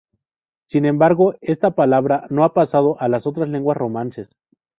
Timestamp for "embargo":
0.85-1.35